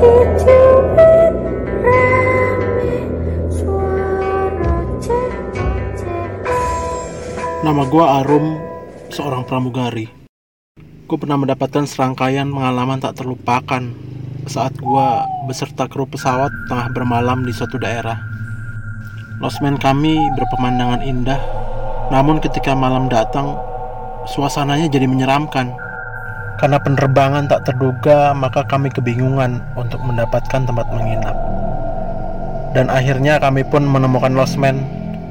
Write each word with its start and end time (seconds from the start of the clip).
Nama 0.00 0.08
gue 7.84 8.00
Arum, 8.00 8.56
seorang 9.12 9.44
pramugari. 9.44 10.08
Gue 11.04 11.20
pernah 11.20 11.36
mendapatkan 11.36 11.84
serangkaian 11.84 12.48
pengalaman 12.48 12.96
tak 13.04 13.20
terlupakan 13.20 13.92
saat 14.48 14.72
gue 14.80 15.08
beserta 15.44 15.84
kru 15.84 16.08
pesawat 16.08 16.48
tengah 16.72 16.88
bermalam 16.96 17.44
di 17.44 17.52
suatu 17.52 17.76
daerah. 17.76 18.16
Losmen 19.44 19.76
kami 19.76 20.16
berpemandangan 20.32 21.04
indah, 21.04 21.40
namun 22.08 22.40
ketika 22.40 22.72
malam 22.72 23.12
datang, 23.12 23.52
suasananya 24.24 24.88
jadi 24.88 25.04
menyeramkan 25.04 25.89
karena 26.60 26.76
penerbangan 26.76 27.48
tak 27.48 27.64
terduga, 27.72 28.36
maka 28.36 28.60
kami 28.68 28.92
kebingungan 28.92 29.64
untuk 29.80 29.96
mendapatkan 30.04 30.60
tempat 30.60 30.84
menginap. 30.92 31.32
Dan 32.76 32.92
akhirnya 32.92 33.40
kami 33.40 33.64
pun 33.64 33.88
menemukan 33.88 34.36
losmen, 34.36 34.84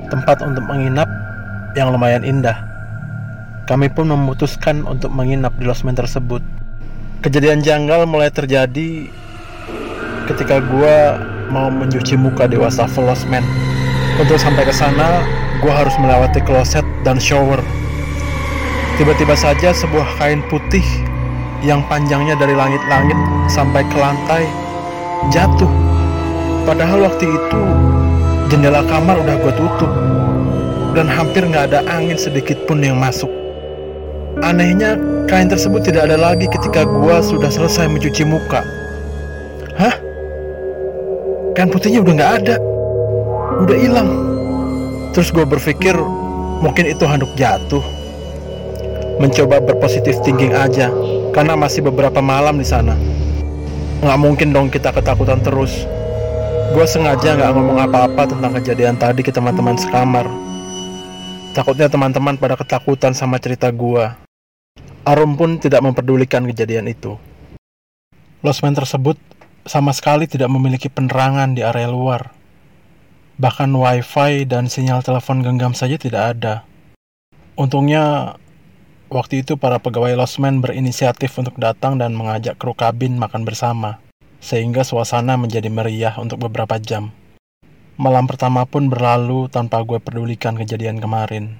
tempat 0.09 0.41
untuk 0.41 0.65
menginap 0.65 1.05
yang 1.77 1.93
lumayan 1.93 2.25
indah. 2.25 2.57
Kami 3.69 3.93
pun 3.93 4.09
memutuskan 4.09 4.81
untuk 4.89 5.13
menginap 5.13 5.53
di 5.61 5.69
losmen 5.69 5.93
tersebut. 5.93 6.41
Kejadian 7.21 7.61
janggal 7.61 8.09
mulai 8.09 8.33
terjadi 8.33 9.05
ketika 10.33 10.65
gua 10.65 11.21
mau 11.53 11.69
mencuci 11.69 12.17
muka 12.17 12.49
di 12.49 12.57
wastafel 12.57 13.05
losmen. 13.05 13.45
Untuk 14.17 14.41
sampai 14.41 14.65
ke 14.65 14.73
sana, 14.73 15.21
gua 15.61 15.85
harus 15.85 15.93
melewati 16.01 16.41
kloset 16.41 16.83
dan 17.05 17.21
shower. 17.21 17.61
Tiba-tiba 18.97 19.37
saja 19.37 19.69
sebuah 19.77 20.17
kain 20.17 20.41
putih 20.49 21.08
yang 21.65 21.83
panjangnya 21.87 22.35
dari 22.39 22.55
langit-langit 22.55 23.17
sampai 23.51 23.83
ke 23.87 23.97
lantai 23.97 24.43
jatuh. 25.33 25.71
Padahal 26.63 27.07
waktu 27.09 27.25
itu 27.27 27.61
jendela 28.47 28.85
kamar 28.87 29.19
udah 29.19 29.35
gue 29.41 29.53
tutup 29.57 29.91
dan 30.97 31.05
hampir 31.05 31.45
nggak 31.45 31.73
ada 31.73 31.79
angin 31.89 32.17
sedikit 32.17 32.57
pun 32.65 32.81
yang 32.81 32.97
masuk. 32.97 33.29
Anehnya, 34.39 34.95
kain 35.27 35.51
tersebut 35.51 35.83
tidak 35.83 36.07
ada 36.07 36.15
lagi 36.15 36.47
ketika 36.47 36.87
gua 36.87 37.19
sudah 37.19 37.51
selesai 37.51 37.91
mencuci 37.91 38.23
muka. 38.23 38.63
Hah? 39.75 39.95
Kain 41.57 41.67
putihnya 41.67 41.99
udah 42.05 42.13
nggak 42.15 42.33
ada. 42.43 42.55
Udah 43.59 43.77
hilang. 43.77 44.09
Terus 45.11 45.35
gue 45.35 45.43
berpikir 45.43 45.91
mungkin 46.63 46.87
itu 46.87 47.03
handuk 47.03 47.27
jatuh. 47.35 47.83
Mencoba 49.19 49.59
berpositif 49.59 50.15
thinking 50.23 50.55
aja, 50.55 50.87
karena 51.31 51.53
masih 51.53 51.85
beberapa 51.85 52.19
malam 52.19 52.57
di 52.57 52.65
sana. 52.65 52.97
Nggak 53.99 54.19
mungkin 54.19 54.49
dong 54.55 54.67
kita 54.71 54.95
ketakutan 54.95 55.43
terus. 55.43 55.85
Gue 56.71 56.85
sengaja 56.85 57.35
nggak 57.35 57.51
ngomong 57.51 57.77
apa-apa 57.81 58.29
tentang 58.29 58.53
kejadian 58.61 58.95
tadi 58.95 59.25
ke 59.25 59.33
teman-teman 59.33 59.75
sekamar. 59.75 60.29
Takutnya 61.49 61.89
teman-teman 61.89 62.37
pada 62.37 62.53
ketakutan 62.53 63.11
sama 63.17 63.41
cerita 63.41 63.73
gua. 63.73 64.15
Arum 65.01 65.33
pun 65.33 65.57
tidak 65.57 65.81
memperdulikan 65.81 66.45
kejadian 66.45 66.85
itu. 66.85 67.17
Losmen 68.45 68.77
tersebut 68.77 69.17
sama 69.65 69.89
sekali 69.91 70.29
tidak 70.29 70.47
memiliki 70.53 70.87
penerangan 70.87 71.57
di 71.57 71.65
area 71.65 71.89
luar. 71.89 72.31
Bahkan 73.41 73.73
wifi 73.73 74.45
dan 74.45 74.69
sinyal 74.69 75.01
telepon 75.01 75.41
genggam 75.41 75.73
saja 75.73 75.97
tidak 75.97 76.37
ada. 76.37 76.61
Untungnya 77.57 78.37
waktu 79.09 79.41
itu 79.41 79.57
para 79.57 79.81
pegawai 79.81 80.13
losmen 80.13 80.61
berinisiatif 80.61 81.33
untuk 81.41 81.57
datang 81.57 81.97
dan 81.97 82.13
mengajak 82.13 82.55
kru 82.61 82.77
kabin 82.77 83.17
makan 83.17 83.43
bersama. 83.43 83.97
Sehingga 84.39 84.87
suasana 84.87 85.35
menjadi 85.35 85.67
meriah 85.67 86.15
untuk 86.15 86.39
beberapa 86.47 86.79
jam. 86.79 87.11
Malam 87.99 88.31
pertama 88.31 88.63
pun 88.63 88.87
berlalu 88.87 89.51
tanpa 89.51 89.83
gue 89.83 89.99
pedulikan 89.99 90.55
kejadian 90.55 91.03
kemarin. 91.03 91.59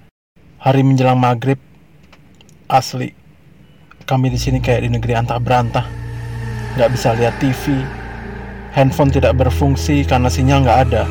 Hari 0.64 0.88
menjelang 0.88 1.20
maghrib, 1.20 1.60
asli, 2.72 3.12
kami 4.08 4.32
di 4.32 4.40
sini 4.40 4.64
kayak 4.64 4.88
di 4.88 4.90
negeri 4.96 5.20
antah 5.20 5.36
berantah. 5.36 5.84
Gak 6.80 6.96
bisa 6.96 7.12
lihat 7.20 7.36
TV, 7.44 7.84
handphone 8.72 9.12
tidak 9.12 9.36
berfungsi 9.36 10.08
karena 10.08 10.32
sinyal 10.32 10.64
gak 10.64 10.80
ada. 10.88 11.04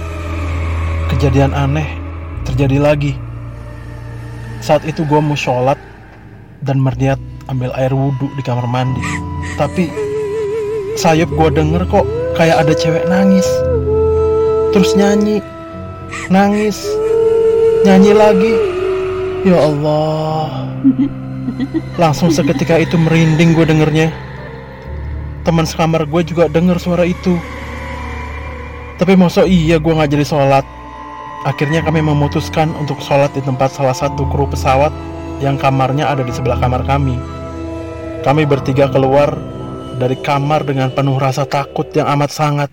Kejadian 1.12 1.52
aneh 1.52 1.88
terjadi 2.48 2.80
lagi. 2.80 3.12
Saat 4.64 4.88
itu 4.88 5.04
gue 5.04 5.20
mau 5.20 5.36
sholat 5.36 5.76
dan 6.62 6.82
merniat 6.82 7.20
ambil 7.48 7.70
air 7.78 7.92
wudhu 7.94 8.28
di 8.34 8.42
kamar 8.42 8.66
mandi. 8.66 9.02
Tapi 9.56 9.88
sayup 10.98 11.30
gue 11.30 11.48
denger 11.54 11.86
kok 11.86 12.06
kayak 12.34 12.66
ada 12.66 12.72
cewek 12.74 13.04
nangis. 13.06 13.46
Terus 14.74 14.92
nyanyi. 14.98 15.40
Nangis. 16.28 16.78
Nyanyi 17.86 18.12
lagi. 18.12 18.54
Ya 19.46 19.58
Allah. 19.58 20.68
Langsung 21.96 22.28
seketika 22.28 22.76
itu 22.78 22.98
merinding 23.00 23.56
gue 23.56 23.66
dengernya. 23.66 24.12
Teman 25.46 25.64
sekamar 25.64 26.04
gue 26.04 26.22
juga 26.26 26.50
denger 26.50 26.76
suara 26.76 27.08
itu. 27.08 27.38
Tapi 28.98 29.14
masa 29.14 29.46
iya 29.46 29.78
gue 29.78 29.94
nggak 29.94 30.10
jadi 30.10 30.26
sholat. 30.26 30.66
Akhirnya 31.46 31.80
kami 31.86 32.02
memutuskan 32.02 32.74
untuk 32.76 32.98
sholat 32.98 33.30
di 33.30 33.40
tempat 33.40 33.70
salah 33.70 33.94
satu 33.94 34.26
kru 34.26 34.50
pesawat 34.50 34.90
yang 35.38 35.56
kamarnya 35.56 36.10
ada 36.10 36.22
di 36.26 36.32
sebelah 36.34 36.58
kamar 36.58 36.82
kami 36.86 37.18
kami 38.22 38.42
bertiga 38.44 38.90
keluar 38.90 39.34
dari 39.98 40.18
kamar 40.18 40.66
dengan 40.66 40.90
penuh 40.94 41.18
rasa 41.18 41.46
takut 41.46 41.86
yang 41.94 42.06
amat 42.06 42.30
sangat 42.30 42.70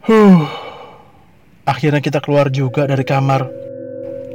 Huh. 0.00 0.48
Akhirnya 1.68 2.00
kita 2.00 2.24
keluar 2.24 2.48
juga 2.48 2.88
dari 2.88 3.04
kamar. 3.04 3.44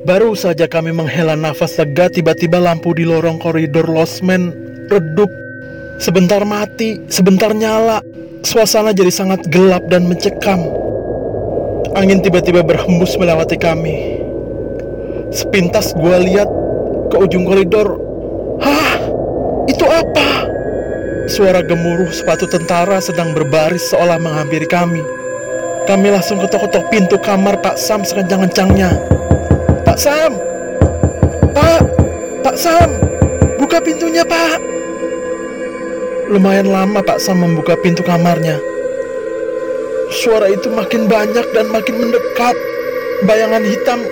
Baru 0.05 0.37
saja 0.37 0.69
kami 0.69 0.93
menghela 0.93 1.33
nafas 1.33 1.73
lega, 1.81 2.05
tiba-tiba 2.05 2.61
lampu 2.61 2.93
di 2.93 3.01
lorong 3.01 3.41
koridor 3.41 3.89
losmen 3.89 4.53
redup. 4.93 5.27
Sebentar 5.97 6.45
mati, 6.45 7.01
sebentar 7.09 7.49
nyala. 7.49 7.99
Suasana 8.45 8.93
jadi 8.93 9.09
sangat 9.09 9.49
gelap 9.49 9.89
dan 9.89 10.05
mencekam. 10.05 10.63
Angin 11.97 12.21
tiba-tiba 12.21 12.61
berhembus 12.61 13.17
melewati 13.17 13.57
kami. 13.57 14.21
Sepintas 15.33 15.97
gue 15.97 16.17
lihat 16.29 16.47
ke 17.15 17.17
ujung 17.23 17.47
koridor. 17.47 17.95
Hah? 18.59 18.99
Itu 19.71 19.87
apa? 19.87 20.51
Suara 21.31 21.63
gemuruh 21.63 22.11
sepatu 22.11 22.43
tentara 22.43 22.99
sedang 22.99 23.31
berbaris 23.31 23.87
seolah 23.87 24.19
menghampiri 24.19 24.67
kami. 24.67 24.99
Kami 25.87 26.11
langsung 26.11 26.43
ketok-ketok 26.43 26.91
pintu 26.91 27.15
kamar 27.15 27.55
Pak 27.63 27.79
Sam 27.79 28.03
sekencang-kencangnya. 28.03 28.91
Pak 29.87 29.95
Sam! 29.95 30.35
Pak! 31.55 31.87
Pak 32.43 32.57
Sam! 32.59 32.99
Buka 33.55 33.79
pintunya, 33.79 34.27
Pak! 34.27 34.59
Lumayan 36.27 36.67
lama 36.67 36.99
Pak 36.99 37.21
Sam 37.23 37.47
membuka 37.47 37.79
pintu 37.79 38.03
kamarnya. 38.03 38.59
Suara 40.11 40.51
itu 40.51 40.67
makin 40.67 41.07
banyak 41.07 41.47
dan 41.55 41.71
makin 41.71 41.95
mendekat. 41.95 42.57
Bayangan 43.23 43.63
hitam 43.63 44.03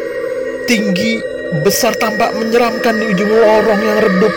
tinggi, 0.69 1.19
besar 1.63 1.91
tampak 1.99 2.31
menyeramkan 2.37 2.95
di 2.97 3.11
ujung 3.11 3.31
lorong 3.31 3.81
yang 3.83 3.99
redup. 3.99 4.33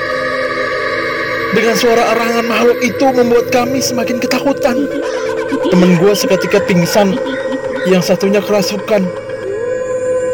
Dengan 1.54 1.76
suara 1.78 2.02
arangan 2.12 2.44
makhluk 2.50 2.78
itu 2.82 3.04
membuat 3.14 3.46
kami 3.54 3.78
semakin 3.78 4.18
ketakutan. 4.18 4.76
Temen 5.70 5.96
gue 5.96 6.12
seketika 6.12 6.58
pingsan, 6.66 7.14
yang 7.86 8.02
satunya 8.02 8.42
kerasukan. 8.42 9.06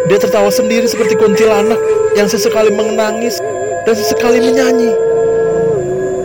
Dia 0.08 0.18
tertawa 0.18 0.48
sendiri 0.48 0.88
seperti 0.88 1.14
kuntilanak 1.14 1.78
yang 2.16 2.26
sesekali 2.26 2.72
menangis 2.72 3.38
dan 3.84 3.94
sesekali 3.94 4.40
menyanyi. 4.40 4.90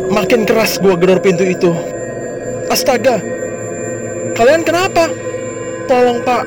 Makin 0.07 0.47
keras 0.47 0.79
gue 0.79 0.95
gedor 0.95 1.19
pintu 1.19 1.43
itu. 1.43 1.71
Astaga, 2.71 3.19
kalian 4.33 4.63
kenapa? 4.63 5.11
Tolong 5.87 6.19
pak, 6.23 6.43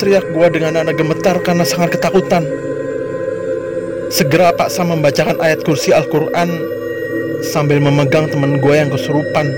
teriak 0.00 0.24
gue 0.32 0.46
dengan 0.52 0.84
anak 0.84 0.96
gemetar 0.96 1.36
karena 1.40 1.64
sangat 1.64 1.96
ketakutan. 1.96 2.57
Segera 4.08 4.56
Pak 4.56 4.72
Sam 4.72 4.96
membacakan 4.96 5.36
ayat 5.36 5.60
kursi 5.68 5.92
Al-Quran 5.92 6.48
sambil 7.44 7.76
memegang 7.76 8.32
teman 8.32 8.56
gue 8.56 8.72
yang 8.72 8.88
kesurupan 8.88 9.52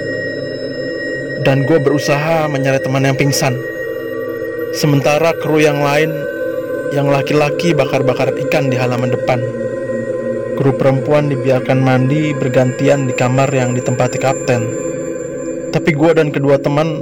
dan 1.47 1.63
gue 1.63 1.79
berusaha 1.79 2.51
menyeret 2.51 2.83
teman 2.83 3.07
yang 3.07 3.15
pingsan. 3.15 3.55
Sementara 4.75 5.31
kru 5.39 5.63
yang 5.63 5.79
lain, 5.79 6.11
yang 6.91 7.07
laki-laki 7.07 7.71
bakar-bakar 7.79 8.35
ikan 8.51 8.67
di 8.67 8.75
halaman 8.75 9.15
depan. 9.15 9.39
Kru 10.59 10.75
perempuan 10.75 11.31
dibiarkan 11.31 11.79
mandi 11.79 12.35
bergantian 12.35 13.07
di 13.07 13.15
kamar 13.15 13.55
yang 13.55 13.79
ditempati 13.79 14.19
kapten. 14.19 14.63
Tapi 15.71 15.91
gue 15.95 16.11
dan 16.11 16.35
kedua 16.35 16.59
teman 16.59 16.99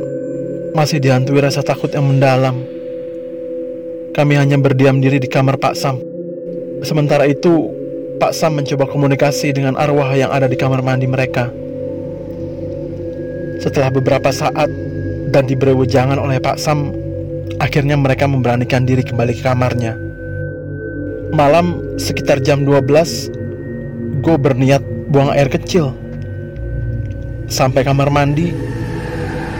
masih 0.77 1.01
dihantui 1.01 1.41
rasa 1.41 1.65
takut 1.65 1.89
yang 1.97 2.05
mendalam. 2.05 2.61
Kami 4.13 4.37
hanya 4.37 4.61
berdiam 4.61 5.01
diri 5.01 5.17
di 5.17 5.33
kamar 5.33 5.57
Pak 5.57 5.73
Sam. 5.73 6.18
Sementara 6.83 7.27
itu, 7.27 7.71
Pak 8.19 8.35
Sam 8.35 8.59
mencoba 8.59 8.87
komunikasi 8.87 9.55
dengan 9.55 9.75
arwah 9.79 10.15
yang 10.15 10.31
ada 10.31 10.47
di 10.47 10.55
kamar 10.59 10.83
mandi 10.83 11.07
mereka. 11.07 11.51
Setelah 13.59 13.91
beberapa 13.91 14.31
saat 14.31 14.71
dan 15.35 15.45
diberi 15.47 15.75
wejangan 15.75 16.19
oleh 16.19 16.39
Pak 16.39 16.59
Sam, 16.59 16.95
akhirnya 17.59 17.99
mereka 17.99 18.31
memberanikan 18.31 18.87
diri 18.87 19.03
kembali 19.03 19.35
ke 19.35 19.43
kamarnya. 19.43 20.09
malam 21.33 21.85
sekitar 22.01 22.41
jam 22.41 22.65
12 22.65 24.25
gue 24.25 24.37
berniat 24.41 24.81
buang 25.13 25.29
air 25.29 25.49
kecil 25.53 25.93
sampai 27.53 27.85
kamar 27.85 28.09
mandi 28.09 28.57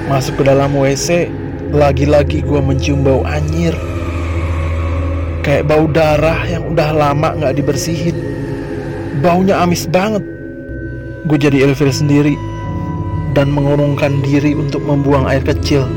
masuk 0.09 0.41
ke 0.41 0.43
dalam 0.49 0.73
WC 0.73 1.29
lagi-lagi 1.73 2.41
gue 2.41 2.61
mencium 2.65 3.05
bau 3.05 3.21
anyir 3.29 3.77
kayak 5.49 5.65
bau 5.65 5.89
darah 5.89 6.45
yang 6.45 6.77
udah 6.77 6.93
lama 6.93 7.33
nggak 7.41 7.57
dibersihin. 7.57 8.13
Baunya 9.25 9.57
amis 9.57 9.89
banget. 9.89 10.21
Gue 11.25 11.41
jadi 11.41 11.65
ilfil 11.65 11.89
sendiri 11.89 12.37
dan 13.33 13.49
mengurungkan 13.57 14.21
diri 14.21 14.53
untuk 14.53 14.85
membuang 14.85 15.25
air 15.25 15.41
kecil. 15.41 15.89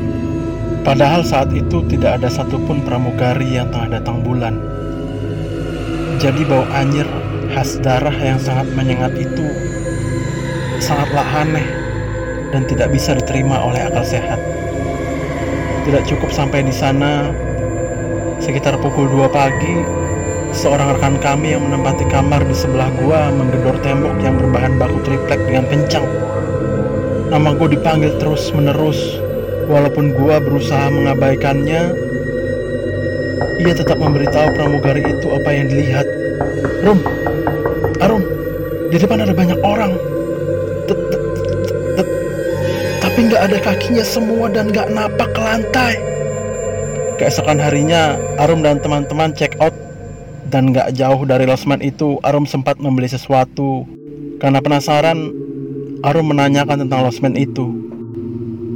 Padahal 0.88 1.20
saat 1.20 1.52
itu 1.52 1.84
tidak 1.92 2.24
ada 2.24 2.32
satupun 2.32 2.80
pramugari 2.80 3.60
yang 3.60 3.68
tengah 3.68 4.00
datang 4.00 4.24
bulan. 4.24 4.56
Jadi 6.16 6.48
bau 6.48 6.64
anyir 6.72 7.04
khas 7.52 7.76
darah 7.84 8.16
yang 8.24 8.40
sangat 8.40 8.72
menyengat 8.72 9.12
itu 9.20 9.46
sangatlah 10.80 11.28
aneh 11.44 11.68
dan 12.56 12.64
tidak 12.64 12.88
bisa 12.88 13.20
diterima 13.20 13.60
oleh 13.60 13.84
akal 13.84 14.00
sehat. 14.00 14.40
Tidak 15.84 16.08
cukup 16.08 16.32
sampai 16.32 16.64
di 16.64 16.72
sana, 16.72 17.30
sekitar 18.42 18.74
pukul 18.82 19.06
2 19.06 19.30
pagi, 19.30 19.86
seorang 20.50 20.98
rekan 20.98 21.14
kami 21.22 21.54
yang 21.54 21.62
menempati 21.62 22.02
kamar 22.10 22.42
di 22.42 22.50
sebelah 22.50 22.90
gua 22.98 23.30
menggedor 23.30 23.78
tembok 23.86 24.18
yang 24.18 24.34
berbahan 24.34 24.74
baku 24.82 24.98
triplek 25.06 25.38
dengan 25.46 25.70
kencang. 25.70 26.02
Nama 27.30 27.54
gua 27.54 27.68
dipanggil 27.70 28.18
terus 28.18 28.50
menerus, 28.50 28.98
walaupun 29.70 30.10
gua 30.18 30.42
berusaha 30.42 30.90
mengabaikannya, 30.90 31.82
ia 33.62 33.72
tetap 33.78 34.02
memberitahu 34.02 34.50
pramugari 34.58 35.06
itu 35.06 35.26
apa 35.30 35.50
yang 35.54 35.70
dilihat. 35.70 36.06
Rum, 36.82 36.98
Arum, 38.02 38.26
di 38.90 38.98
depan 38.98 39.22
ada 39.22 39.30
banyak 39.30 39.62
orang 39.62 39.94
tapi 43.02 43.28
nggak 43.28 43.44
ada 43.44 43.58
kakinya 43.60 44.00
semua 44.00 44.48
dan 44.48 44.72
nggak 44.72 44.88
napak 44.88 45.30
ke 45.36 45.40
lantai. 45.44 46.11
Keesokan 47.22 47.62
harinya, 47.62 48.18
Arum 48.42 48.66
dan 48.66 48.82
teman-teman 48.82 49.30
check 49.30 49.54
out 49.62 49.70
dan 50.50 50.74
nggak 50.74 50.90
jauh 50.98 51.22
dari 51.22 51.46
losmen 51.46 51.78
itu, 51.78 52.18
Arum 52.26 52.50
sempat 52.50 52.82
membeli 52.82 53.06
sesuatu. 53.06 53.86
Karena 54.42 54.58
penasaran, 54.58 55.30
Arum 56.02 56.34
menanyakan 56.34 56.82
tentang 56.82 57.06
losmen 57.06 57.38
itu. 57.38 57.70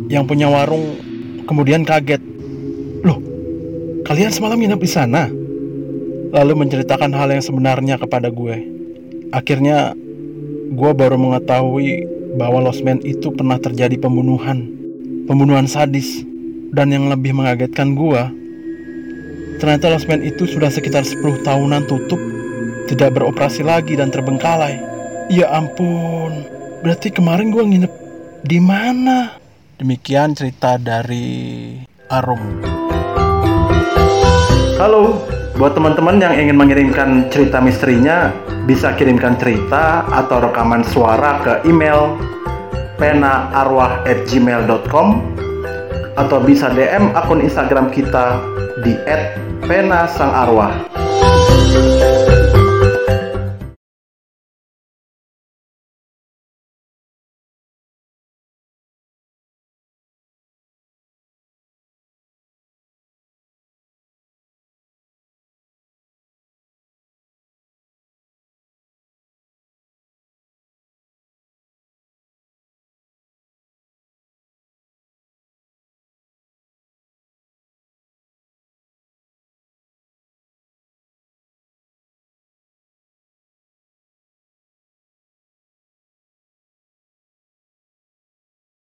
Yang 0.07 0.31
punya 0.31 0.47
warung 0.47 0.95
kemudian 1.51 1.83
kaget. 1.83 2.23
Loh, 3.03 3.19
kalian 4.07 4.31
semalam 4.31 4.63
nginep 4.63 4.79
di 4.79 4.91
sana? 4.95 5.27
Lalu 6.31 6.55
menceritakan 6.55 7.11
hal 7.19 7.35
yang 7.35 7.43
sebenarnya 7.43 7.99
kepada 7.99 8.31
gue. 8.31 8.63
Akhirnya, 9.35 9.91
gue 10.71 10.91
baru 10.95 11.19
mengetahui 11.19 12.07
bahwa 12.39 12.71
Losmen 12.71 13.03
itu 13.03 13.27
pernah 13.35 13.59
terjadi 13.59 13.99
pembunuhan, 13.99 14.71
pembunuhan 15.27 15.67
sadis, 15.67 16.23
dan 16.73 16.91
yang 16.91 17.09
lebih 17.11 17.35
mengagetkan 17.37 17.95
gua, 17.95 18.31
ternyata 19.63 19.91
Losmen 19.93 20.23
itu 20.23 20.47
sudah 20.49 20.71
sekitar 20.71 21.05
10 21.07 21.43
tahunan 21.47 21.87
tutup, 21.87 22.19
tidak 22.91 23.15
beroperasi 23.19 23.63
lagi 23.63 23.97
dan 23.99 24.11
terbengkalai. 24.11 24.81
Ya 25.31 25.51
ampun, 25.51 26.45
berarti 26.87 27.11
kemarin 27.11 27.51
gua 27.51 27.65
nginep 27.67 27.91
di 28.47 28.61
mana? 28.63 29.31
Demikian 29.77 30.33
cerita 30.33 30.81
dari 30.81 31.77
Arum. 32.09 32.41
Halo, 34.81 35.21
buat 35.57 35.75
teman-teman 35.77 36.21
yang 36.21 36.35
ingin 36.37 36.57
mengirimkan 36.57 37.31
cerita 37.33 37.61
misterinya, 37.61 38.33
bisa 38.65 38.93
kirimkan 38.97 39.37
cerita 39.41 40.05
atau 40.09 40.41
rekaman 40.43 40.85
suara 40.85 41.39
ke 41.45 41.61
email 41.69 42.17
penaarwah@gmail.com 42.97 45.09
atau 46.17 46.41
bisa 46.41 46.73
DM 46.73 47.13
akun 47.13 47.45
Instagram 47.45 47.93
kita 47.93 48.41
di 48.81 48.97
@penasangarwah. 49.69 50.73